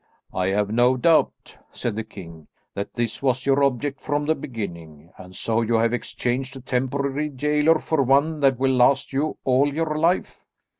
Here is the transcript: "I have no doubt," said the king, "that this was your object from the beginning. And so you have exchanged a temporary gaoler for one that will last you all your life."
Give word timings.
"I 0.33 0.47
have 0.47 0.71
no 0.71 0.97
doubt," 0.97 1.55
said 1.71 1.95
the 1.95 2.03
king, 2.03 2.47
"that 2.73 2.95
this 2.95 3.21
was 3.21 3.45
your 3.45 3.63
object 3.63 4.01
from 4.01 4.25
the 4.25 4.33
beginning. 4.33 5.11
And 5.15 5.35
so 5.35 5.61
you 5.61 5.75
have 5.75 5.93
exchanged 5.93 6.55
a 6.55 6.59
temporary 6.61 7.29
gaoler 7.29 7.77
for 7.77 8.01
one 8.01 8.39
that 8.39 8.57
will 8.57 8.73
last 8.73 9.13
you 9.13 9.37
all 9.43 9.71
your 9.71 9.95
life." 9.99 10.43